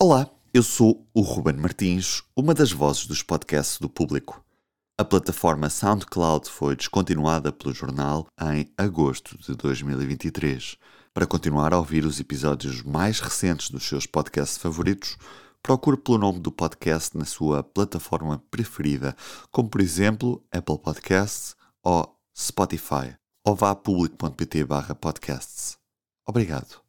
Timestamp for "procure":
15.60-15.96